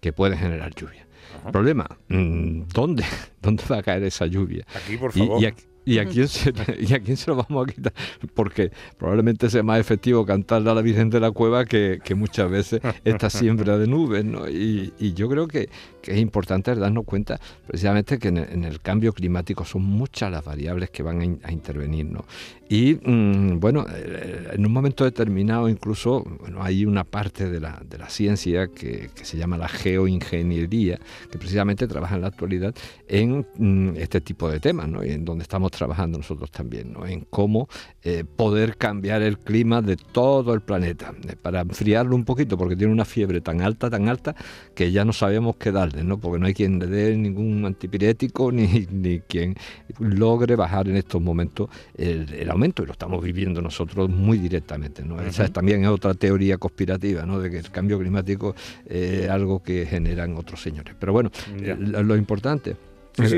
Que 0.00 0.12
pueden 0.12 0.38
generar 0.38 0.72
lluvia. 0.74 1.06
Problema, 1.52 1.86
mm, 2.08 2.62
¿dónde? 2.72 3.04
¿Dónde 3.42 3.64
va 3.70 3.78
a 3.78 3.82
caer 3.82 4.02
esa 4.04 4.26
lluvia? 4.26 4.64
Aquí, 4.74 4.96
por 4.96 5.12
favor. 5.12 5.42
¿Y 5.42 5.46
a, 5.98 6.04
quién 6.06 6.28
se, 6.28 6.52
¿Y 6.78 6.92
a 6.94 7.00
quién 7.00 7.16
se 7.16 7.30
lo 7.30 7.36
vamos 7.36 7.68
a 7.68 7.72
quitar? 7.72 7.92
Porque 8.34 8.70
probablemente 8.96 9.50
sea 9.50 9.62
más 9.62 9.80
efectivo 9.80 10.24
cantarle 10.24 10.70
a 10.70 10.74
la 10.74 10.82
Virgen 10.82 11.10
de 11.10 11.20
la 11.20 11.30
Cueva 11.30 11.64
que, 11.64 12.00
muchas 12.14 12.50
veces 12.50 12.80
esta 13.04 13.28
siembra 13.30 13.76
de 13.76 13.86
nubes. 13.86 14.24
¿no? 14.24 14.48
Y, 14.48 14.92
yo 15.14 15.28
creo 15.28 15.46
que, 15.48 15.68
es 16.02 16.18
importante 16.18 16.74
darnos 16.74 17.04
cuenta 17.04 17.40
precisamente 17.66 18.18
que 18.18 18.28
en 18.28 18.64
el, 18.64 18.80
cambio 18.80 19.12
climático 19.12 19.64
son 19.64 19.82
muchas 19.82 20.30
las 20.30 20.44
variables 20.44 20.90
que 20.90 21.02
van 21.02 21.38
a, 21.42 21.48
a 21.48 21.52
intervenir. 21.52 22.06
¿no? 22.06 22.24
Y 22.68 22.94
mm, 22.94 23.60
bueno, 23.60 23.84
eh, 23.94 24.48
en 24.52 24.64
un 24.64 24.72
momento 24.72 25.04
determinado 25.04 25.68
incluso 25.68 26.24
bueno, 26.40 26.62
hay 26.62 26.86
una 26.86 27.04
parte 27.04 27.50
de 27.50 27.60
la, 27.60 27.80
de 27.88 27.98
la 27.98 28.08
ciencia 28.08 28.68
que, 28.68 29.10
se 29.22 29.36
llama 29.36 29.58
la 29.58 29.68
geoingeniería, 29.68 30.98
que 31.30 31.38
precisamente 31.38 31.86
trabaja 31.86 32.14
en 32.14 32.22
la 32.22 32.28
actualidad 32.28 32.74
en 33.06 33.46
mm, 33.58 33.96
este 33.96 34.20
tipo 34.20 34.48
de 34.50 34.60
temas, 34.60 34.88
¿no? 34.88 35.04
y 35.04 35.10
en 35.10 35.24
donde 35.24 35.42
estamos 35.42 35.70
trabajando 35.74 36.18
nosotros 36.18 36.50
también, 36.50 36.92
¿no? 36.92 37.06
en 37.06 37.20
cómo 37.30 37.68
eh, 38.02 38.24
poder 38.24 38.76
cambiar 38.76 39.22
el 39.22 39.38
clima 39.38 39.82
de 39.82 39.96
todo 39.96 40.54
el 40.54 40.60
planeta, 40.60 41.12
eh, 41.28 41.36
para 41.40 41.60
enfriarlo 41.60 42.16
un 42.16 42.24
poquito, 42.24 42.56
porque 42.56 42.76
tiene 42.76 42.92
una 42.92 43.04
fiebre 43.04 43.40
tan 43.40 43.60
alta, 43.60 43.90
tan 43.90 44.08
alta, 44.08 44.34
que 44.74 44.92
ya 44.92 45.04
no 45.04 45.12
sabemos 45.12 45.56
qué 45.56 45.72
darle, 45.72 46.04
¿no? 46.04 46.18
porque 46.18 46.38
no 46.38 46.46
hay 46.46 46.54
quien 46.54 46.78
le 46.78 46.86
dé 46.86 47.16
ningún 47.16 47.64
antipirético 47.64 48.52
ni, 48.52 48.86
ni 48.90 49.20
quien 49.20 49.54
logre 49.98 50.56
bajar 50.56 50.88
en 50.88 50.96
estos 50.96 51.20
momentos 51.20 51.68
el, 51.96 52.32
el 52.32 52.50
aumento 52.50 52.82
y 52.82 52.86
lo 52.86 52.92
estamos 52.92 53.22
viviendo 53.22 53.60
nosotros 53.60 54.08
muy 54.08 54.38
directamente. 54.38 55.04
¿no? 55.04 55.20
Esa 55.20 55.48
también 55.48 55.82
es 55.82 55.88
otra 55.88 56.14
teoría 56.14 56.58
conspirativa, 56.58 57.24
¿no? 57.26 57.38
de 57.38 57.50
que 57.50 57.58
el 57.58 57.70
cambio 57.70 57.98
climático 57.98 58.54
es 58.86 59.28
algo 59.28 59.62
que 59.62 59.86
generan 59.86 60.36
otros 60.36 60.62
señores. 60.62 60.94
Pero 60.98 61.12
bueno, 61.12 61.30
lo, 61.78 62.16
importante, 62.16 62.76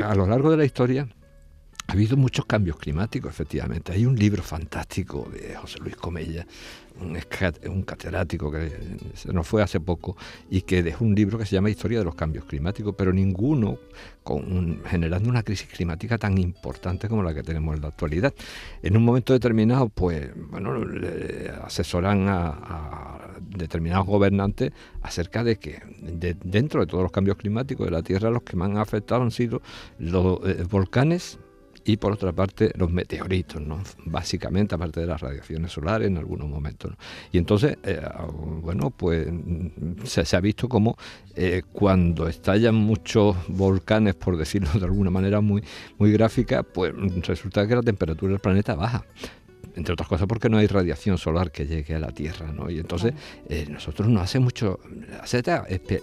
a 0.03 0.15
lo 0.15 0.25
largo 0.27 0.51
de 0.51 0.57
la 0.57 0.65
historia, 0.65 1.07
ha 1.87 1.93
habido 1.93 2.17
muchos 2.17 2.45
cambios 2.45 2.77
climáticos, 2.77 3.31
efectivamente. 3.31 3.93
Hay 3.93 4.05
un 4.05 4.15
libro 4.17 4.43
fantástico 4.43 5.29
de 5.31 5.55
José 5.55 5.79
Luis 5.79 5.95
Comella, 5.95 6.45
un, 6.99 7.17
un 7.69 7.81
catedrático 7.83 8.51
que 8.51 8.71
se 9.13 9.31
nos 9.31 9.47
fue 9.47 9.63
hace 9.63 9.79
poco 9.79 10.17
y 10.49 10.61
que 10.63 10.83
dejó 10.83 11.05
un 11.05 11.15
libro 11.15 11.37
que 11.37 11.45
se 11.45 11.55
llama 11.55 11.69
Historia 11.69 11.99
de 11.99 12.05
los 12.05 12.15
cambios 12.15 12.43
climáticos, 12.43 12.93
pero 12.97 13.13
ninguno 13.13 13.77
con 14.23 14.81
generando 14.83 15.29
una 15.29 15.43
crisis 15.43 15.67
climática 15.69 16.17
tan 16.17 16.37
importante 16.37 17.07
como 17.07 17.23
la 17.23 17.33
que 17.33 17.43
tenemos 17.43 17.75
en 17.77 17.81
la 17.81 17.87
actualidad. 17.87 18.33
En 18.83 18.97
un 18.97 19.05
momento 19.05 19.31
determinado, 19.31 19.87
pues, 19.87 20.29
bueno, 20.49 20.75
asesoran 21.63 22.25
a, 22.27 23.37
determinados 23.39 24.05
gobernantes 24.05 24.73
acerca 25.01 25.43
de 25.43 25.55
que 25.57 25.81
dentro 26.43 26.81
de 26.81 26.87
todos 26.87 27.03
los 27.03 27.11
cambios 27.13 27.37
climáticos 27.37 27.85
de 27.85 27.91
la 27.91 28.03
Tierra, 28.03 28.29
los 28.29 28.43
que 28.43 28.57
más 28.57 28.69
han 28.69 28.77
afectado 28.77 29.21
han 29.21 29.31
sido 29.31 29.61
los 29.99 30.39
eh, 30.45 30.65
volcanes 30.69 31.39
y 31.87 31.95
por 31.95 32.11
otra 32.11 32.33
parte 32.33 32.73
los 32.75 32.91
meteoritos, 32.91 33.61
¿no? 33.61 33.81
básicamente 34.05 34.75
aparte 34.75 34.99
de 34.99 35.07
las 35.07 35.21
radiaciones 35.21 35.71
solares 35.71 36.09
en 36.09 36.17
algunos 36.17 36.49
momentos. 36.49 36.91
Y 37.31 37.37
entonces, 37.37 37.77
eh, 37.83 38.01
bueno, 38.61 38.89
pues 38.89 39.25
se, 40.03 40.35
ha 40.35 40.39
visto 40.41 40.67
como 40.67 40.97
eh, 41.33 41.63
cuando 41.71 42.27
estallan 42.27 42.75
muchos 42.75 43.37
volcanes, 43.47 44.15
por 44.15 44.35
decirlo 44.35 44.69
de 44.77 44.83
alguna 44.83 45.09
manera 45.09 45.39
muy, 45.39 45.63
muy 45.97 46.11
gráfica, 46.11 46.61
pues 46.61 46.93
resulta 47.25 47.65
que 47.65 47.75
la 47.75 47.81
temperatura 47.81 48.31
del 48.31 48.41
planeta 48.41 48.75
baja 48.75 49.05
entre 49.77 49.93
otras 49.93 50.09
cosas 50.09 50.27
porque 50.27 50.49
no 50.49 50.57
hay 50.57 50.67
radiación 50.67 51.17
solar 51.17 51.51
que 51.51 51.65
llegue 51.65 51.95
a 51.95 51.99
la 51.99 52.11
Tierra, 52.11 52.51
¿no? 52.51 52.69
Y 52.69 52.79
entonces 52.79 53.13
eh, 53.47 53.67
nosotros 53.69 54.09
no 54.09 54.19
hace 54.19 54.39
mucho, 54.39 54.79
hace 55.21 55.41
eh, 55.45 56.01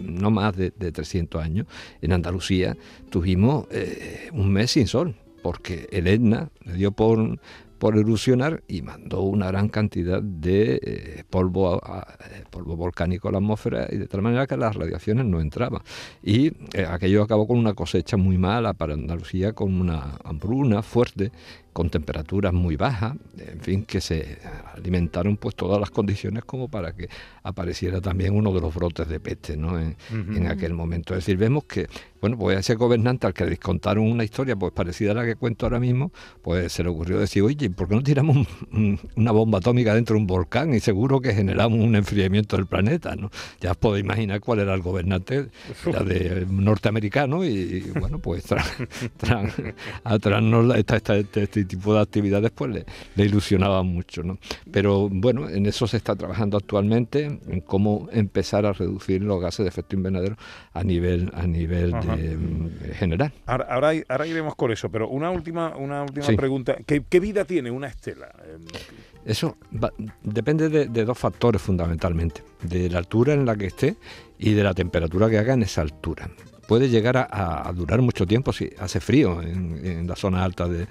no 0.00 0.30
más 0.30 0.56
de, 0.56 0.70
300 0.70 1.42
años, 1.42 1.66
en 2.00 2.12
Andalucía 2.12 2.76
tuvimos 3.10 3.66
eh, 3.70 4.30
un 4.32 4.50
mes 4.50 4.72
sin 4.72 4.86
sol, 4.86 5.14
porque 5.42 5.86
el 5.92 6.06
Etna 6.06 6.48
le 6.64 6.72
dio 6.74 6.92
por, 6.92 7.38
por 7.78 7.98
erupcionar 7.98 8.62
y 8.66 8.80
mandó 8.80 9.20
una 9.20 9.48
gran 9.48 9.68
cantidad 9.68 10.22
de 10.22 11.24
polvo, 11.28 11.82
polvo 12.50 12.76
volcánico 12.76 13.28
a 13.28 13.32
la 13.32 13.38
atmósfera 13.38 13.86
y 13.90 13.98
de 13.98 14.06
tal 14.06 14.22
manera 14.22 14.46
que 14.46 14.56
las 14.56 14.74
radiaciones 14.74 15.26
no 15.26 15.40
entraban. 15.40 15.82
Y 16.22 16.52
aquello 16.88 17.22
acabó 17.22 17.46
con 17.46 17.58
una 17.58 17.74
cosecha 17.74 18.16
muy 18.16 18.38
mala 18.38 18.72
para 18.72 18.94
Andalucía, 18.94 19.52
con 19.52 19.78
una 19.78 20.16
hambruna 20.24 20.80
fuerte 20.82 21.30
con 21.74 21.90
temperaturas 21.90 22.52
muy 22.52 22.76
bajas, 22.76 23.16
en 23.36 23.60
fin, 23.60 23.84
que 23.84 24.00
se 24.00 24.38
alimentaron 24.74 25.36
pues 25.36 25.56
todas 25.56 25.80
las 25.80 25.90
condiciones 25.90 26.44
como 26.44 26.68
para 26.68 26.94
que 26.94 27.08
apareciera 27.42 28.00
también 28.00 28.34
uno 28.34 28.52
de 28.52 28.60
los 28.60 28.72
brotes 28.72 29.08
de 29.08 29.18
peste 29.18 29.56
¿no? 29.56 29.78
en, 29.78 30.46
aquel 30.46 30.72
momento. 30.72 31.14
Es 31.14 31.26
decir, 31.26 31.36
vemos 31.36 31.64
que, 31.64 31.88
bueno, 32.20 32.38
pues 32.38 32.56
a 32.56 32.60
ese 32.60 32.76
gobernante 32.76 33.26
al 33.26 33.34
que 33.34 33.44
les 33.44 33.58
contaron 33.58 34.08
una 34.08 34.22
historia 34.22 34.54
pues 34.54 34.72
parecida 34.72 35.10
a 35.10 35.14
la 35.14 35.24
que 35.24 35.34
cuento 35.34 35.66
ahora 35.66 35.80
mismo, 35.80 36.12
pues 36.42 36.72
se 36.72 36.84
le 36.84 36.90
ocurrió 36.90 37.18
decir, 37.18 37.42
oye, 37.42 37.68
¿por 37.70 37.88
qué 37.88 37.96
no 37.96 38.02
tiramos 38.04 38.46
una 39.16 39.32
bomba 39.32 39.58
atómica 39.58 39.96
dentro 39.96 40.14
de 40.14 40.20
un 40.20 40.28
volcán 40.28 40.74
y 40.74 40.80
seguro 40.80 41.20
que 41.20 41.34
generamos 41.34 41.80
un 41.80 41.96
enfriamiento 41.96 42.56
del 42.56 42.66
planeta? 42.66 43.16
¿no? 43.16 43.32
Ya 43.60 43.72
os 43.72 43.76
podéis 43.78 44.04
imaginar 44.04 44.38
cuál 44.38 44.60
era 44.60 44.74
el 44.74 44.80
gobernante, 44.80 45.48
la 45.86 46.04
de 46.04 46.46
norteamericano, 46.48 47.44
y, 47.44 47.80
bueno, 47.98 48.20
pues 48.20 48.44
tras, 48.44 48.64
esta, 50.78 51.16
esta, 51.16 51.16
este 51.64 51.76
tipo 51.76 51.94
de 51.94 52.00
actividades 52.00 52.50
pues 52.50 52.70
le, 52.70 52.86
le 53.16 53.24
ilusionaban 53.24 53.86
mucho. 53.86 54.22
¿no? 54.22 54.38
Pero 54.70 55.08
bueno, 55.10 55.48
en 55.48 55.66
eso 55.66 55.86
se 55.86 55.96
está 55.96 56.14
trabajando 56.14 56.56
actualmente, 56.56 57.24
en 57.24 57.60
cómo 57.60 58.08
empezar 58.12 58.66
a 58.66 58.72
reducir 58.72 59.22
los 59.22 59.40
gases 59.40 59.64
de 59.64 59.68
efecto 59.68 59.96
invernadero 59.96 60.36
a 60.72 60.84
nivel, 60.84 61.30
a 61.34 61.46
nivel 61.46 61.94
mm, 61.94 62.92
general. 62.94 63.32
Ahora, 63.46 63.94
ahora, 64.08 64.26
iremos 64.26 64.54
con 64.54 64.70
eso, 64.72 64.90
pero 64.90 65.08
una 65.08 65.30
última, 65.30 65.76
una 65.76 66.02
última 66.02 66.26
pregunta. 66.36 66.76
¿Qué, 66.86 67.20
vida 67.20 67.44
tiene 67.44 67.70
una 67.70 67.86
estela? 67.86 68.28
Eso 69.24 69.56
depende 70.22 70.68
de, 70.68 70.86
de, 70.86 71.04
dos 71.04 71.16
factores 71.16 71.62
fundamentalmente, 71.62 72.42
de 72.62 72.90
la 72.90 72.98
altura 72.98 73.32
en 73.32 73.46
la 73.46 73.56
que 73.56 73.66
esté 73.66 73.96
y 74.38 74.52
de 74.52 74.62
la 74.62 74.74
temperatura 74.74 75.30
que 75.30 75.38
haga 75.38 75.54
en 75.54 75.62
esa 75.62 75.80
altura 75.80 76.28
puede 76.66 76.88
llegar 76.88 77.16
a, 77.16 77.72
durar 77.74 78.00
mucho 78.02 78.26
tiempo 78.26 78.52
si 78.52 78.70
hace 78.78 79.00
frío 79.00 79.42
en, 79.42 80.06
la 80.06 80.16
zona 80.16 80.44
alta 80.44 80.68
de, 80.68 80.86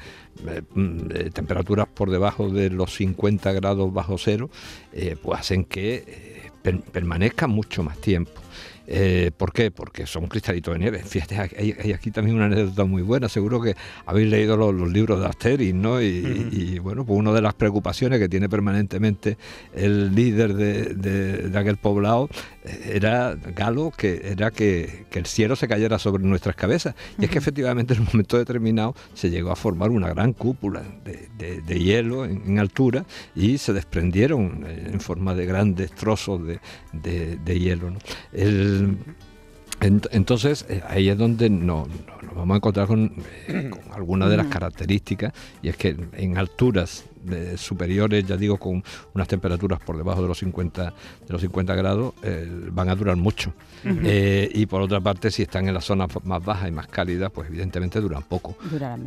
temperaturas 1.32 1.88
por 1.94 2.10
debajo 2.10 2.50
de 2.50 2.70
los 2.70 2.94
50 2.96 3.52
grados 3.54 3.94
bajo 3.94 4.18
cero, 4.18 4.50
eh, 4.92 5.16
pues 5.22 5.40
hacen 5.40 5.66
que 5.66 6.04
eh, 6.08 6.82
permanezca 6.92 7.48
mucho 7.48 7.84
más 7.84 7.98
tiempo. 7.98 8.43
Eh, 8.86 9.32
¿Por 9.36 9.54
qué? 9.54 9.72
Porque 9.72 10.06
son 10.06 10.28
cristalitos 10.28 10.74
de 10.74 10.80
nieve. 10.80 11.04
Fíjate, 11.06 11.38
hay, 11.40 11.92
aquí 11.94 12.12
también 12.12 12.36
una 12.36 12.46
anécdota 12.46 12.86
muy 12.86 13.02
buena. 13.02 13.30
Seguro 13.30 13.62
que 13.62 13.76
habéis 14.06 14.30
leído 14.30 14.58
los, 14.58 14.74
libros 14.92 15.20
de 15.20 15.28
Asterix, 15.28 15.74
¿no? 15.74 16.02
Y, 16.02 16.80
bueno, 16.80 17.06
pues 17.06 17.18
una 17.18 17.32
de 17.32 17.42
las 17.42 17.54
preocupaciones 17.54 18.20
que 18.20 18.28
tiene 18.28 18.50
permanentemente 18.50 19.38
el 19.74 20.14
líder 20.14 20.54
de, 20.54 21.58
aquel 21.58 21.78
poblado 21.78 22.30
eh, 22.64 22.92
era 22.96 23.36
Galo, 23.56 23.92
que 23.96 24.22
era 24.24 24.52
que, 24.52 25.06
el 25.14 25.26
cielo 25.28 25.56
se 25.56 25.68
cayera 25.68 26.00
sobre 26.00 26.24
nuestras 26.24 26.56
cabezas. 26.56 26.96
Y 27.20 27.26
es 27.26 27.32
que 27.32 27.38
efectivamente 27.38 27.94
en 27.94 28.02
un 28.02 28.08
momento 28.08 28.38
determinado 28.38 28.96
se 29.14 29.30
llegó 29.30 29.52
a 29.52 29.56
formar 29.56 29.92
una 29.92 30.10
gran 30.10 30.34
cúpula 30.34 30.82
de, 31.06 31.80
hielo 31.80 32.26
en, 32.26 32.60
altura 32.60 33.06
y 33.36 33.58
se 33.58 33.74
desprendieron 33.74 34.64
eh, 34.66 34.90
en 34.92 35.00
forma 35.00 35.34
de 35.36 35.46
grandes 35.46 35.92
trozos 35.92 36.42
de, 36.46 37.60
hielo. 37.60 37.92
¿no? 37.92 38.00
El, 38.32 38.73
entonces, 39.82 40.66
eh, 40.70 40.82
ahí 40.88 41.10
es 41.10 41.18
donde 41.18 41.50
nos 41.50 41.88
vamos 42.36 42.56
a 42.56 42.58
encontrar 42.58 42.88
con, 42.88 43.14
eh, 43.48 43.70
con 43.70 43.94
algunas 43.94 44.30
de 44.30 44.38
las 44.38 44.48
características, 44.48 45.34
y 45.62 45.70
es 45.70 45.78
que 45.78 45.96
en 46.14 46.38
alturas 46.38 47.06
superiores, 47.56 48.26
ya 48.26 48.36
digo, 48.36 48.58
con 48.58 48.84
unas 49.14 49.28
temperaturas 49.30 49.80
por 49.80 49.96
debajo 49.98 50.22
de 50.22 50.28
los 50.28 50.38
50, 50.40 50.94
de 51.26 51.30
los 51.30 51.42
50 51.42 51.74
grados, 51.76 52.14
eh, 52.22 52.50
van 52.72 52.90
a 52.90 52.96
durar 52.96 53.16
mucho. 53.16 53.54
Eh, 53.86 54.50
y 54.54 54.66
por 54.66 54.82
otra 54.82 55.00
parte, 55.00 55.32
si 55.32 55.44
están 55.44 55.68
en 55.68 55.74
las 55.74 55.86
zonas 55.86 56.10
más 56.24 56.44
bajas 56.44 56.68
y 56.68 56.72
más 56.72 56.88
cálidas, 56.88 57.32
pues 57.32 57.48
evidentemente 57.48 58.02
duran 58.02 58.24
poco. 58.24 58.58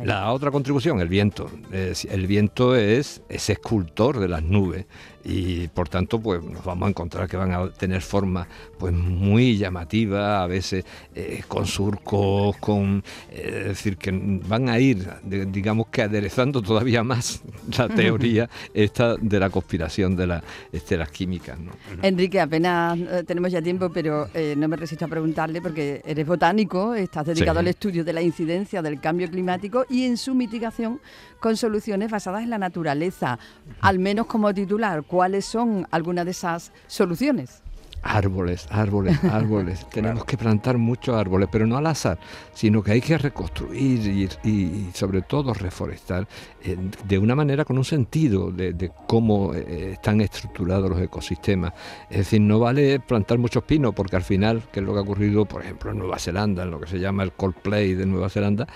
la 0.03 0.31
otra 0.31 0.51
contribución, 0.51 0.99
el 0.99 1.09
viento. 1.09 1.49
el 1.71 2.27
viento 2.27 2.75
es 2.75 3.21
ese 3.29 3.53
escultor 3.53 4.19
de 4.19 4.27
las 4.27 4.41
nubes 4.41 4.85
y 5.27 5.67
por 5.67 5.89
tanto 5.89 6.19
pues 6.21 6.41
nos 6.41 6.63
vamos 6.63 6.87
a 6.87 6.89
encontrar 6.89 7.27
que 7.27 7.35
van 7.35 7.51
a 7.51 7.69
tener 7.69 8.01
forma 8.01 8.47
pues 8.79 8.93
muy 8.93 9.57
llamativa, 9.57 10.41
a 10.41 10.47
veces 10.47 10.85
eh, 11.13 11.43
con 11.49 11.65
surcos, 11.65 12.55
con 12.57 13.03
es 13.29 13.65
decir 13.65 13.97
que 13.97 14.11
van 14.47 14.69
a 14.69 14.79
ir 14.79 15.05
digamos 15.23 15.87
que 15.87 16.03
aderezando 16.03 16.61
todavía 16.61 17.03
más 17.03 17.41
la 17.77 17.89
teoría 17.95 18.49
esta 18.73 19.17
de 19.17 19.39
la 19.39 19.49
conspiración 19.49 20.15
de, 20.15 20.41
este, 20.71 20.95
las 20.95 21.11
químicas. 21.11 21.57
Enrique, 22.01 22.39
apenas 22.39 22.97
tenemos 23.25 23.51
ya 23.51 23.61
tiempo, 23.61 23.89
pero 23.89 24.29
no 24.55 24.67
me 24.67 24.77
resisto 24.77 25.05
a 25.05 25.07
preguntarle 25.09 25.61
porque 25.61 26.01
eres 26.05 26.25
botánico, 26.25 26.95
estás 26.95 27.25
dedicado 27.25 27.59
al 27.59 27.67
estudio 27.67 28.05
de 28.05 28.13
la 28.13 28.21
incidencia 28.21 28.81
del 28.81 29.01
cambio 29.01 29.29
climático 29.29 29.85
y 29.89 30.05
en 30.05 30.15
su 30.15 30.33
mitigación 30.35 31.01
con 31.39 31.57
soluciones 31.57 32.09
basadas 32.09 32.43
en 32.43 32.49
la 32.49 32.57
naturaleza. 32.57 33.39
Al 33.81 33.99
menos 33.99 34.27
como 34.27 34.53
titular, 34.53 35.03
¿cuáles 35.17 35.45
son 35.45 35.87
algunas 35.89 36.25
de 36.25 36.31
esas 36.31 36.71
soluciones? 36.85 37.63
Árboles, 38.03 38.67
árboles, 38.69 39.17
árboles. 39.23 39.89
Tenemos 39.89 40.25
que 40.25 40.37
plantar 40.37 40.77
muchos 40.77 41.15
árboles, 41.15 41.49
pero 41.51 41.65
no 41.65 41.75
al 41.75 41.87
azar, 41.87 42.19
sino 42.53 42.83
que 42.83 42.91
hay 42.91 43.01
que 43.01 43.17
reconstruir 43.17 44.29
y, 44.43 44.91
sobre 44.93 45.23
todo 45.23 45.55
reforestar 45.55 46.27
eh, 46.63 46.77
de 47.03 47.17
una 47.17 47.33
manera 47.33 47.65
con 47.65 47.79
un 47.79 47.83
sentido 47.83 48.51
de, 48.51 48.91
cómo 49.07 49.55
eh, 49.55 49.93
están 49.93 50.21
estructurados 50.21 50.87
los 50.87 51.01
ecosistemas. 51.01 51.73
Es 52.11 52.17
decir, 52.17 52.39
no 52.39 52.59
vale 52.59 52.99
plantar 52.99 53.39
muchos 53.39 53.63
pinos, 53.63 53.95
porque 53.95 54.17
al 54.17 54.23
final, 54.23 54.69
que 54.71 54.81
es 54.81 54.85
lo 54.85 54.93
que 54.93 54.99
ha 54.99 55.01
ocurrido, 55.01 55.45
por 55.45 55.63
ejemplo, 55.63 55.89
en 55.89 55.97
Nueva 55.97 56.19
Zelanda, 56.19 56.61
en 56.61 56.69
lo 56.69 56.79
que 56.79 56.85
se 56.85 56.99
llama 56.99 57.23
el 57.23 57.31
Coldplay 57.31 57.95
de 57.95 58.05
Nueva 58.05 58.29
Zelanda, 58.29 58.67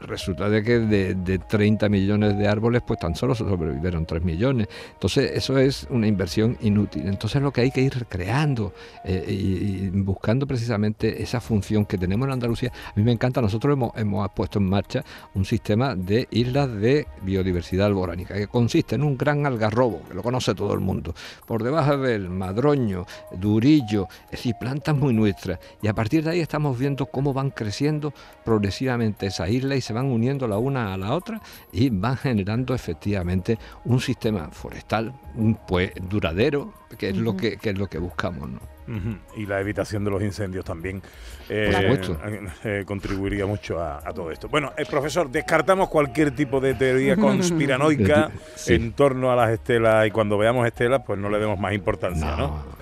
resulta 0.00 0.48
de 0.48 0.62
que 0.62 0.78
de, 0.78 1.38
30 1.38 1.88
millones 1.88 2.36
de 2.36 2.48
árboles, 2.48 2.82
pues 2.86 2.98
tan 2.98 3.14
solo 3.14 3.34
sobrevivieron 3.34 4.06
3 4.06 4.22
millones. 4.22 4.68
Entonces, 4.92 5.32
eso 5.34 5.58
es 5.58 5.86
una 5.90 6.06
inversión 6.06 6.56
inútil. 6.60 7.06
Entonces, 7.06 7.42
lo 7.42 7.52
que 7.52 7.62
hay 7.62 7.70
que 7.70 7.80
ir 7.80 7.94
recreando 7.94 8.72
eh, 9.04 9.24
y, 9.28 9.88
buscando 9.90 10.46
precisamente 10.46 11.22
esa 11.22 11.40
función 11.40 11.84
que 11.86 11.98
tenemos 11.98 12.26
en 12.26 12.32
Andalucía. 12.32 12.72
A 12.88 12.92
mí 12.96 13.02
me 13.02 13.12
encanta, 13.12 13.40
nosotros 13.40 13.72
hemos, 13.72 13.92
hemos 13.96 14.28
puesto 14.32 14.58
en 14.58 14.68
marcha 14.68 15.04
un 15.34 15.44
sistema 15.44 15.94
de 15.94 16.26
islas 16.30 16.72
de 16.72 17.06
biodiversidad 17.22 17.86
alboránica, 17.86 18.34
que 18.34 18.46
consiste 18.46 18.94
en 18.94 19.02
un 19.02 19.16
gran 19.16 19.46
algarrobo, 19.46 20.02
que 20.08 20.14
lo 20.14 20.22
conoce 20.22 20.54
todo 20.54 20.74
el 20.74 20.80
mundo, 20.80 21.14
por 21.46 21.62
debajo 21.62 21.98
del 21.98 22.28
madroño, 22.28 23.06
durillo, 23.32 24.08
es 24.26 24.32
decir, 24.32 24.54
plantas 24.58 24.96
muy 24.96 25.14
nuestras. 25.14 25.58
Y 25.82 25.88
a 25.88 25.94
partir 25.94 26.24
de 26.24 26.30
ahí 26.30 26.40
estamos 26.40 26.78
viendo 26.78 27.06
cómo 27.06 27.32
van 27.32 27.50
creciendo 27.50 28.12
progresivamente 28.44 29.26
esas 29.26 29.50
islas 29.50 29.75
y 29.76 29.80
se 29.80 29.92
van 29.92 30.06
uniendo 30.06 30.48
la 30.48 30.58
una 30.58 30.92
a 30.92 30.96
la 30.96 31.14
otra 31.14 31.40
y 31.72 31.90
van 31.90 32.16
generando 32.16 32.74
efectivamente 32.74 33.58
un 33.84 34.00
sistema 34.00 34.48
forestal 34.50 35.12
pues 35.66 35.92
duradero, 36.08 36.72
que 36.98 37.10
es 37.10 37.16
lo 37.16 37.36
que, 37.36 37.58
es 37.60 37.78
lo 37.78 37.86
que 37.88 37.98
buscamos, 37.98 38.48
¿no? 38.48 38.60
Y 39.36 39.46
la 39.46 39.60
evitación 39.60 40.04
de 40.04 40.10
los 40.12 40.22
incendios 40.22 40.64
también 40.64 41.02
eh, 41.48 41.98
eh, 42.62 42.84
contribuiría 42.86 43.44
mucho 43.44 43.82
a, 43.82 44.00
todo 44.14 44.30
esto. 44.30 44.48
Bueno, 44.48 44.72
el 44.76 44.86
profesor, 44.86 45.28
descartamos 45.28 45.88
cualquier 45.88 46.30
tipo 46.30 46.60
de 46.60 46.74
teoría 46.74 47.16
conspiranoica 47.16 48.30
en 48.68 48.92
torno 48.92 49.32
a 49.32 49.36
las 49.36 49.50
estelas 49.50 50.06
y 50.06 50.10
cuando 50.12 50.38
veamos 50.38 50.66
estelas, 50.66 51.02
pues 51.04 51.18
no 51.18 51.28
le 51.28 51.38
demos 51.38 51.58
más 51.58 51.72
importancia, 51.72 52.36
¿no? 52.36 52.36
no, 52.36 52.75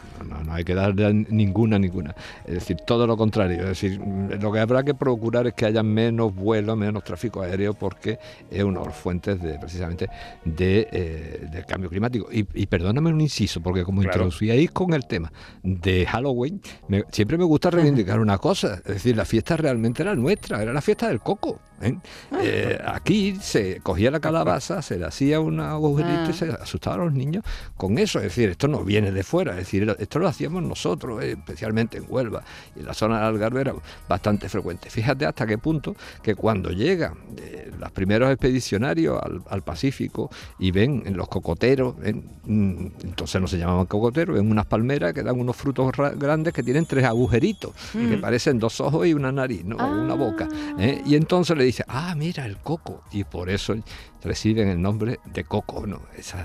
hay 0.53 0.65
que 0.65 0.75
darle 0.75 1.13
ninguna, 1.13 1.79
ninguna. 1.79 2.15
Es 2.47 2.55
decir, 2.55 2.77
todo 2.87 3.07
lo 3.07 3.17
contrario. 3.17 3.63
Es 3.63 3.69
decir, 3.81 4.01
lo 4.41 4.53
que 4.53 4.61
habrá 4.61 4.83
que 4.83 4.95
procurar 4.95 5.47
es 5.47 5.55
que 5.55 5.67
haya 5.67 5.83
menos 5.83 6.35
vuelos, 6.35 6.77
menos 6.77 7.05
tráfico 7.05 7.43
aéreo, 7.43 7.75
porque 7.75 8.19
es 8.51 8.63
una 8.63 8.81
de 8.81 8.87
las 8.87 8.97
fuentes 8.97 9.41
de, 9.41 9.59
precisamente 9.59 10.09
de, 10.45 10.89
eh, 10.91 11.49
del 11.51 11.65
cambio 11.67 11.91
climático. 11.91 12.29
Y, 12.31 12.67
perdóname 12.67 13.11
un 13.11 13.21
inciso, 13.21 13.61
porque 13.61 13.85
como 13.85 14.03
introducíais 14.03 14.71
con 14.71 14.95
el 14.95 15.07
tema 15.07 15.33
de 15.63 16.07
Halloween, 16.07 16.61
siempre 17.11 17.39
me 17.39 17.45
gusta 17.45 17.71
reivindicar 17.71 18.21
una 18.21 18.39
cosa. 18.39 18.77
Es 18.85 18.95
decir, 18.95 19.17
la 19.17 19.25
fiesta 19.25 19.57
realmente 19.57 20.03
era 20.03 20.15
nuestra, 20.15 20.63
era 20.63 20.73
la 20.73 20.81
fiesta 20.81 21.09
del 21.09 21.21
coco. 21.21 21.61
¿eh? 21.81 21.97
Ah. 22.31 22.39
Eh, 22.43 22.79
aquí 22.85 23.37
se 23.41 23.81
cogía 23.81 24.11
la 24.11 24.21
calabaza, 24.21 24.83
se 24.83 24.99
le 24.99 25.07
hacía 25.07 25.41
un 25.41 25.61
agujerito 25.61 26.27
y 26.27 26.31
ah. 26.31 26.33
se 26.33 26.51
asustaban 26.51 27.01
a 27.01 27.05
los 27.05 27.13
niños 27.13 27.45
con 27.77 27.99
eso. 27.99 28.19
Es 28.19 28.25
decir, 28.25 28.51
esto 28.51 28.69
no 28.69 28.85
viene 28.85 29.13
de 29.13 29.23
fuera, 29.23 29.53
es 29.53 29.59
decir, 29.59 29.95
esto 29.99 30.19
lo 30.19 30.29
hacíamos 30.35 30.63
nosotros, 30.63 31.23
eh, 31.23 31.33
especialmente 31.33 31.99
en 31.99 32.05
Huelva 32.09 32.43
y 32.77 32.81
en 32.81 32.87
la 32.87 32.95
zona 32.95 33.17
del 33.17 33.27
Algarve 33.27 33.61
era 33.63 33.75
bastante 34.09 34.49
frecuente. 34.49 34.91
Fíjate 34.91 35.27
hasta 35.27 35.47
qué 35.47 35.59
punto 35.59 35.95
que 36.23 36.35
cuando 36.35 36.71
llegan 36.71 37.15
los 37.79 37.91
primeros 37.93 38.31
expedicionarios 38.31 39.21
al, 39.49 39.63
Pacífico 39.65 40.31
y 40.59 40.73
ven 40.73 41.03
en 41.07 41.17
los 41.17 41.27
cocoteros, 41.29 41.95
mm, 41.97 42.87
entonces 43.03 43.41
no 43.41 43.47
se 43.47 43.57
llamaban 43.57 43.87
cocoteros, 43.87 44.37
ven 44.37 44.51
unas 44.51 44.67
palmeras 44.67 45.15
que 45.15 45.23
dan 45.23 45.41
unos 45.41 45.57
frutos 45.57 45.91
grandes 46.17 46.53
que 46.53 46.63
tienen 46.63 46.85
tres 46.85 47.05
agujeritos, 47.05 47.73
que 47.93 48.17
mm. 48.17 48.21
parecen 48.21 48.59
dos 48.59 48.79
ojos 48.81 49.07
y 49.07 49.15
una 49.15 49.33
nariz, 49.33 49.65
¿no? 49.65 49.77
una 49.77 50.15
boca. 50.15 50.49
Y 51.07 51.15
entonces 51.15 51.57
le 51.57 51.65
dice, 51.65 51.85
ah, 51.89 52.15
mira, 52.17 52.45
el 52.45 52.59
coco. 52.59 53.03
Y 53.11 53.25
por 53.25 53.49
eso 53.49 53.75
reciben 54.25 54.69
el 54.69 54.81
nombre 54.81 55.21
de 55.27 55.45
coco, 55.45 55.87
¿no? 55.87 56.01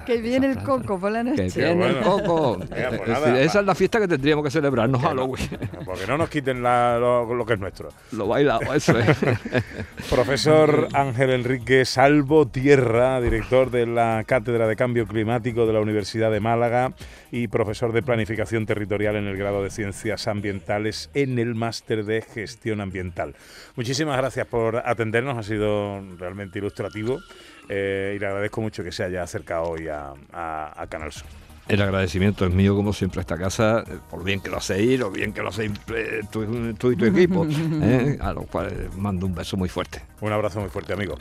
que 0.05 0.17
viene 0.17 0.47
el 0.47 0.59
coco 0.63 0.99
por 0.99 1.11
la 1.11 1.23
noche. 1.23 1.47
Que 1.49 1.65
viene 1.65 1.87
el 1.87 1.99
coco. 2.01 2.59
Pues 2.59 3.09
esa 3.39 3.59
es 3.61 3.65
la 3.65 3.73
fiesta 3.73 3.99
que 3.99 4.07
tendríamos 4.07 4.43
que 4.43 4.51
celebrar, 4.51 4.89
no 4.89 4.99
Halloween. 4.99 5.49
porque 5.85 6.05
no 6.05 6.17
nos 6.17 6.29
quiten 6.29 6.61
lo, 6.61 7.45
que 7.47 7.53
es 7.53 7.59
nuestro. 7.59 7.89
Lo 8.11 8.27
bailado, 8.27 8.73
eso 8.73 8.97
es. 8.99 9.17
Profesor 10.09 10.89
Ángel 10.93 11.29
Enrique 11.29 11.85
Salvo 11.85 12.47
Tierra, 12.47 13.21
director 13.21 13.71
de 13.71 13.85
la 13.85 14.23
Cátedra 14.25 14.67
de 14.67 14.75
Cambio 14.75 15.07
Climático 15.07 15.65
de 15.65 15.73
la 15.73 15.79
Universidad 15.79 16.31
de 16.31 16.39
Málaga 16.39 16.93
y 17.31 17.47
profesor 17.47 17.93
de 17.93 18.01
Planificación 18.01 18.65
Territorial 18.65 19.15
en 19.15 19.27
el 19.27 19.37
grado 19.37 19.63
de 19.63 19.69
Ciencias 19.69 20.27
Ambientales 20.27 21.09
en 21.13 21.39
el 21.39 21.55
Máster 21.55 22.03
de 22.03 22.21
Gestión 22.21 22.81
Ambiental. 22.81 23.35
Muchísimas 23.75 24.17
gracias 24.17 24.47
por 24.47 24.77
atendernos, 24.77 25.37
ha 25.37 25.43
sido 25.43 26.01
realmente 26.17 26.59
ilustrativo. 26.59 27.19
Eh, 27.69 28.13
y 28.15 28.19
le 28.19 28.25
agradezco 28.25 28.61
mucho 28.61 28.83
que 28.83 28.91
se 28.91 29.03
haya 29.03 29.21
acercado 29.21 29.69
hoy 29.69 29.87
a, 29.87 30.15
Canal 30.89 31.11
Sur. 31.11 31.27
El 31.67 31.79
agradecimiento 31.83 32.47
es 32.47 32.51
mío, 32.51 32.75
como 32.75 32.93
siempre, 32.93 33.19
a 33.19 33.21
esta 33.21 33.37
casa, 33.37 33.83
eh, 33.87 33.99
por 34.09 34.23
bien 34.23 34.41
que 34.41 34.49
lo 34.49 34.57
hacéis, 34.57 34.99
lo 34.99 35.11
bien 35.11 35.31
que 35.31 35.43
lo 35.43 35.49
hacéis 35.49 35.71
eh, 35.93 36.21
tú, 36.31 36.43
y 36.91 36.95
tu 36.95 37.05
equipo, 37.05 37.45
a 38.21 38.33
los 38.33 38.47
cuales 38.47 38.73
mando 38.97 39.27
un 39.27 39.35
beso 39.35 39.55
muy 39.55 39.69
fuerte. 39.69 40.01
Un 40.19 40.33
abrazo 40.33 40.59
muy 40.59 40.69
fuerte, 40.69 40.93
amigo. 40.93 41.15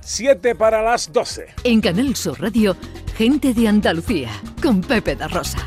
Siete 0.00 0.56
para 0.56 0.82
las 0.82 1.12
doce. 1.12 1.46
En 1.62 1.80
Canal 1.80 2.16
Sur 2.16 2.40
Radio, 2.40 2.76
gente 3.16 3.54
de 3.54 3.68
Andalucía, 3.68 4.30
con 4.60 4.80
Pepe 4.80 5.14
da 5.14 5.28
Rosa. 5.28 5.58